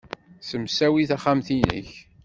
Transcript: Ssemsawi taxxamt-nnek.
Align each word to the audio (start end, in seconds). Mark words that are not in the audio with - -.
Ssemsawi 0.41 1.03
taxxamt-nnek. 1.09 1.89